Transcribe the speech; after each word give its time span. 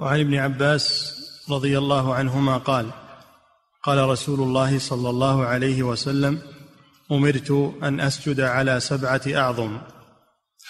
وعن 0.00 0.20
ابن 0.20 0.34
عباس 0.34 1.14
رضي 1.50 1.78
الله 1.78 2.14
عنهما 2.14 2.56
قال 2.56 2.90
قال 3.82 4.08
رسول 4.08 4.40
الله 4.40 4.78
صلى 4.78 5.10
الله 5.10 5.44
عليه 5.44 5.82
وسلم 5.82 6.38
أمرت 7.12 7.74
أن 7.82 8.00
أسجد 8.00 8.40
على 8.40 8.80
سبعة 8.80 9.20
أعظم 9.34 9.78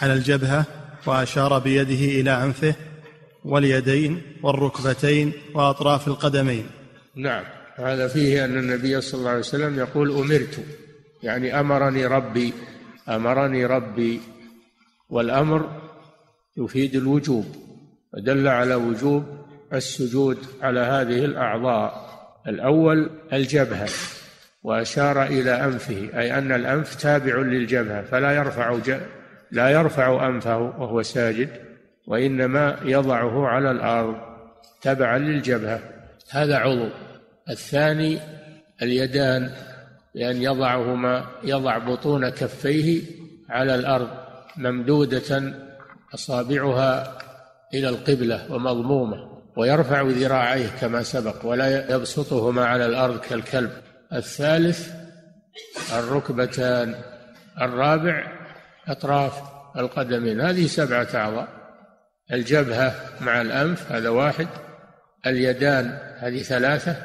على 0.01 0.13
الجبهة 0.13 0.65
وأشار 1.07 1.59
بيده 1.59 2.21
إلى 2.21 2.45
أنفه 2.45 2.75
واليدين 3.45 4.23
والركبتين 4.43 5.33
وأطراف 5.55 6.09
القدمين. 6.09 6.67
نعم 7.17 7.45
هذا 7.77 8.09
فيه 8.09 8.45
أن 8.45 8.59
النبي 8.59 9.01
صلى 9.01 9.19
الله 9.19 9.31
عليه 9.31 9.41
وسلم 9.41 9.79
يقول 9.79 10.11
أمرت 10.11 10.65
يعني 11.23 11.61
أمرني 11.61 12.07
ربي 12.07 12.53
أمرني 13.09 13.67
ربي 13.67 14.21
والأمر 15.11 15.83
يفيد 16.57 16.95
الوجوب. 16.97 17.70
ودل 18.15 18.49
على 18.49 18.75
وجوب 18.75 19.25
السجود 19.73 20.39
على 20.63 20.81
هذه 20.81 21.25
الأعضاء. 21.25 22.11
الأول 22.49 23.11
الجبهة 23.33 23.89
وأشار 24.63 25.23
إلى 25.23 25.65
أنفه 25.65 26.11
أي 26.21 26.39
أن 26.39 26.53
الأنف 26.53 26.95
تابع 26.95 27.37
للجبهة 27.37 28.03
فلا 28.03 28.33
يرفع 28.33 28.79
لا 29.51 29.69
يرفع 29.69 30.27
أنفه 30.27 30.59
وهو 30.59 31.03
ساجد 31.03 31.49
وإنما 32.07 32.77
يضعه 32.85 33.47
على 33.47 33.71
الأرض 33.71 34.17
تبعا 34.83 35.19
للجبهة. 35.19 35.81
هذا 36.31 36.57
عضو. 36.57 36.89
الثاني 37.51 38.19
اليدان 38.83 39.51
بأن 40.15 40.43
يضعهما 40.43 41.27
يضع 41.45 41.79
بطون 41.79 42.29
كفيه 42.29 43.03
على 43.49 43.75
الأرض 43.75 44.09
ممدودة 44.57 45.55
أصابعها 46.15 47.19
إلى 47.75 47.89
القبلة 47.89 48.53
ومضمومة 48.53 49.31
ويرفع 49.57 50.03
ذراعيه 50.03 50.69
كما 50.81 51.03
سبق 51.03 51.47
ولا 51.47 51.95
يبسطهما 51.95 52.65
على 52.65 52.87
الأرض 52.87 53.21
كالكلب. 53.21 53.71
الثالث 54.13 54.93
الركبتان. 55.93 56.95
الرابع 57.61 58.27
أطراف 58.89 59.43
القدمين. 59.77 60.41
هذه 60.41 60.67
سبعة 60.67 61.09
أعضاء. 61.15 61.49
الجبهة 62.33 62.95
مع 63.21 63.41
الأنف 63.41 63.93
هذا 63.93 64.09
واحد. 64.09 64.49
اليدان 65.27 65.99
هذه 66.19 66.43
ثلاثة. 66.43 66.97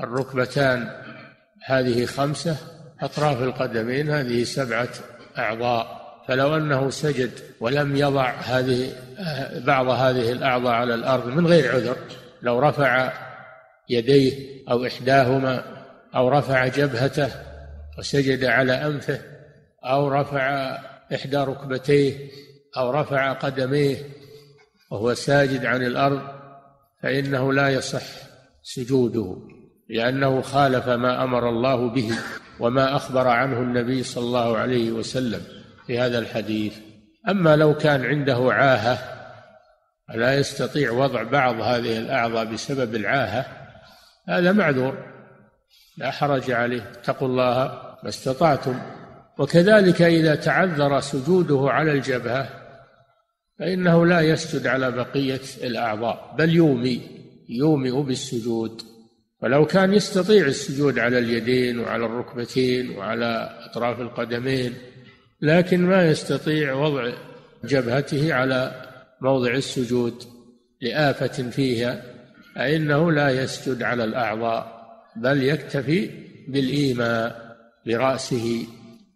الركبتان 0.00 0.90
هذه 1.64 2.06
خمسة. 2.06 2.56
أطراف 3.00 3.42
القدمين 3.42 4.10
هذه 4.10 4.44
سبعة 4.44 4.88
أعضاء. 5.38 6.05
فلو 6.28 6.56
أنه 6.56 6.90
سجد 6.90 7.30
ولم 7.60 7.96
يضع 7.96 8.30
هذه 8.30 8.92
بعض 9.66 9.88
هذه 9.88 10.32
الأعضاء 10.32 10.72
على 10.72 10.94
الأرض 10.94 11.26
من 11.26 11.46
غير 11.46 11.72
عذر 11.72 11.96
لو 12.42 12.58
رفع 12.58 13.12
يديه 13.88 14.62
أو 14.70 14.86
إحداهما 14.86 15.64
أو 16.16 16.28
رفع 16.28 16.66
جبهته 16.66 17.30
وسجد 17.98 18.44
على 18.44 18.72
أنفه 18.72 19.20
أو 19.84 20.08
رفع 20.08 20.78
إحدى 21.14 21.36
ركبتيه 21.36 22.30
أو 22.76 22.90
رفع 22.90 23.32
قدميه 23.32 23.96
وهو 24.90 25.14
ساجد 25.14 25.64
عن 25.64 25.82
الأرض 25.82 26.22
فإنه 27.02 27.52
لا 27.52 27.68
يصح 27.68 28.02
سجوده 28.62 29.36
لأنه 29.88 30.42
خالف 30.42 30.88
ما 30.88 31.24
أمر 31.24 31.48
الله 31.48 31.88
به 31.88 32.10
وما 32.60 32.96
أخبر 32.96 33.28
عنه 33.28 33.58
النبي 33.58 34.02
صلى 34.02 34.24
الله 34.24 34.56
عليه 34.56 34.90
وسلم. 34.90 35.55
في 35.86 35.98
هذا 35.98 36.18
الحديث. 36.18 36.74
أما 37.28 37.56
لو 37.56 37.74
كان 37.74 38.04
عنده 38.04 38.52
عاهة 38.52 38.98
لا 40.14 40.38
يستطيع 40.38 40.90
وضع 40.90 41.22
بعض 41.22 41.60
هذه 41.60 41.98
الأعضاء 41.98 42.44
بسبب 42.44 42.94
العاهة 42.94 43.46
هذا 44.28 44.52
معذور. 44.52 44.98
لا 45.96 46.10
حرج 46.10 46.50
عليه 46.50 46.90
اتقوا 46.90 47.28
الله 47.28 47.64
ما 48.02 48.08
استطعتم. 48.08 48.80
وكذلك 49.38 50.02
إذا 50.02 50.34
تعذر 50.34 51.00
سجوده 51.00 51.70
على 51.70 51.92
الجبهة 51.92 52.48
فإنه 53.58 54.06
لا 54.06 54.20
يسجد 54.20 54.66
على 54.66 54.90
بقية 54.90 55.40
الأعضاء 55.62 56.34
بل 56.38 56.50
يومي 56.50 57.00
يومئ 57.48 58.02
بالسجود. 58.02 58.82
ولو 59.42 59.66
كان 59.66 59.94
يستطيع 59.94 60.46
السجود 60.46 60.98
على 60.98 61.18
اليدين 61.18 61.78
وعلى 61.78 62.06
الركبتين 62.06 62.98
وعلى 62.98 63.58
أطراف 63.70 64.00
القدمين 64.00 64.74
لكن 65.40 65.86
ما 65.86 66.06
يستطيع 66.06 66.74
وضع 66.74 67.12
جبهته 67.64 68.34
على 68.34 68.72
موضع 69.20 69.50
السجود 69.50 70.22
لآفة 70.80 71.50
فيها 71.50 72.02
فإنه 72.54 73.12
لا 73.12 73.30
يسجد 73.30 73.82
على 73.82 74.04
الأعضاء 74.04 74.76
بل 75.16 75.42
يكتفي 75.42 76.10
بالإيماء 76.48 77.56
برأسه 77.86 78.66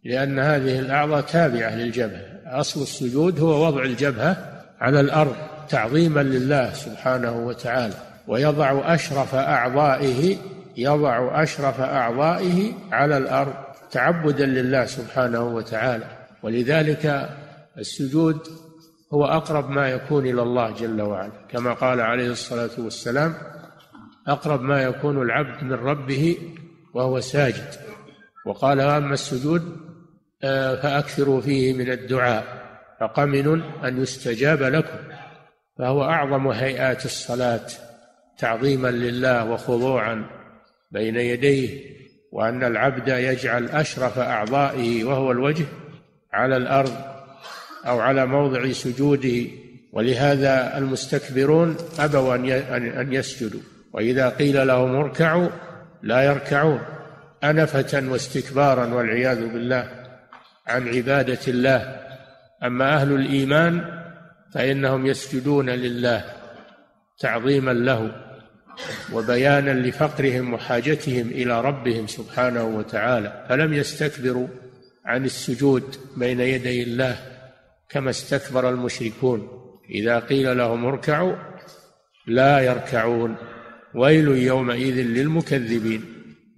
لأن 0.04 0.38
هذه 0.38 0.78
الأعضاء 0.78 1.20
تابعة 1.20 1.75
للجبهة. 1.76 2.41
أصل 2.47 2.82
السجود 2.82 3.41
هو 3.41 3.66
وضع 3.66 3.82
الجبهة 3.82 4.62
على 4.81 5.00
الأرض 5.00 5.37
تعظيما 5.69 6.20
لله 6.20 6.72
سبحانه 6.72 7.47
وتعالى 7.47 7.94
ويضع 8.28 8.94
أشرف 8.94 9.34
أعضائه 9.34 10.37
يضع 10.76 11.42
أشرف 11.42 11.81
أعضائه 11.81 12.72
على 12.92 13.16
الأرض 13.16 13.54
تعبدا 13.90 14.46
لله 14.46 14.84
سبحانه 14.84 15.42
وتعالى. 15.42 16.04
ولذلك 16.42 17.30
السجود 17.78 18.38
هو 19.14 19.24
أقرب 19.24 19.70
ما 19.70 19.88
يكون 19.88 20.26
إلى 20.26 20.42
الله 20.42 20.70
جل 20.70 21.02
وعلا. 21.02 21.32
كما 21.48 21.72
قال 21.72 22.00
عليه 22.00 22.30
الصلاة 22.30 22.70
والسلام 22.78 23.34
أقرب 24.28 24.62
ما 24.62 24.82
يكون 24.82 25.22
العبد 25.22 25.64
من 25.64 25.72
ربه 25.72 26.36
وهو 26.94 27.20
ساجد. 27.20 27.74
وقال 28.46 28.80
أما 28.80 29.14
السجود 29.14 29.76
آه، 30.42 30.74
فأكثروا 30.74 31.40
فيه 31.40 31.72
من 31.72 31.90
الدعاء 31.90 32.44
فقمن 33.00 33.62
أن 33.84 34.02
يستجاب 34.02 34.62
لكم. 34.62 34.98
فهو 35.78 36.04
أعظم 36.04 36.48
هيئات 36.48 37.04
الصلاة 37.04 37.66
تعظيما 38.38 38.88
لله 38.88 39.50
وخضوعا 39.50 40.26
بين 40.90 41.16
يديه 41.16 42.00
وأن 42.32 42.64
العبد 42.64 43.08
يجعل 43.08 43.68
أشرف 43.68 44.18
أعضائه 44.18 45.04
وهو 45.04 45.32
الوجه 45.32 45.64
على 46.32 46.56
الأرض 46.56 46.94
أو 47.86 48.00
على 48.00 48.26
موضع 48.26 48.72
سجوده. 48.72 49.46
ولهذا 49.92 50.78
المستكبرون 50.78 51.76
أبوا 51.98 52.34
أن 53.00 53.12
يسجدوا. 53.12 53.60
وإذا 53.92 54.28
قيل 54.28 54.66
لهم 54.66 54.94
اركعوا 54.94 55.48
لا 56.02 56.22
يركعون. 56.22 56.80
أنفة 57.44 58.10
واستكبارا 58.10 58.94
والعياذ 58.94 59.48
بالله 59.48 59.88
عن 60.66 60.88
عبادة 60.88 61.38
الله. 61.48 62.00
أما 62.62 62.94
أهل 62.94 63.12
الإيمان 63.12 63.84
فإنهم 64.54 65.06
يسجدون 65.06 65.70
لله 65.70 66.24
تعظيما 67.19 67.70
له. 67.70 68.29
وبيانا 69.12 69.70
لفقرهم 69.70 70.54
وحاجتهم 70.54 71.28
إلى 71.28 71.60
ربهم 71.60 72.06
سبحانه 72.06 72.64
وتعالى. 72.64 73.46
فلم 73.48 73.74
يستكبروا 73.74 74.48
عن 75.06 75.24
السجود 75.24 75.96
بين 76.16 76.41
يدي 76.41 76.82
الله 76.82 77.16
كما 77.88 78.10
استكبر 78.10 78.69
المشركون؟ 78.69 79.48
إذا 79.90 80.19
قيل 80.19 80.58
لهم 80.58 80.86
اركعوا 80.86 81.36
لا 82.26 82.60
يركعون. 82.60 83.36
ويل 83.94 84.28
يومئذ 84.28 84.94
للمكذبين. 84.94 86.04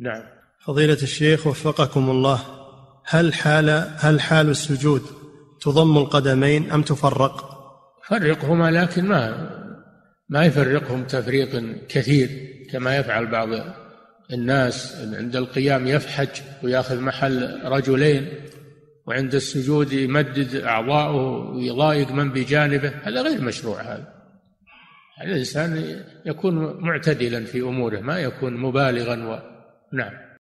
نعم. 0.00 0.22
فضيلة 0.66 0.98
الشيخ 1.02 1.46
وفقكم 1.46 2.10
الله 2.10 2.40
هل 3.06 3.34
حال 3.34 3.90
هل 3.98 4.20
حال 4.20 4.48
السجود 4.48 5.02
تضم 5.60 5.98
القدمين 5.98 6.70
أم 6.70 6.82
تفرق؟ 6.82 7.52
فرقهما 8.08 8.70
لكن 8.70 9.04
ما 9.04 9.50
ما 10.32 10.44
يفرقهم 10.44 11.04
تفريق 11.04 11.62
كثير 11.88 12.28
كما 12.70 12.96
يفعل 12.96 13.26
بعض 13.26 13.48
الناس. 14.32 15.04
عند 15.18 15.36
القيام 15.36 15.86
يفحج 15.86 16.28
ويأخذ 16.62 17.00
محل 17.00 17.60
رجلين 17.64 18.28
وعند 19.06 19.34
السجود 19.34 19.92
يمدد 19.92 20.56
أعضاءه 20.56 21.50
ويضايق 21.50 22.12
من 22.12 22.30
بجانبه. 22.30 22.92
هذا 23.02 23.22
غير 23.22 23.40
مشروع 23.40 23.80
هذا 23.80 24.12
الإنسان 25.24 26.00
يكون 26.26 26.80
معتدلا 26.80 27.44
في 27.44 27.60
أموره 27.60 28.00
ما 28.00 28.18
يكون 28.18 28.56
مبالغا 28.56 29.26
و... 29.26 29.38
نعم. 29.92 30.12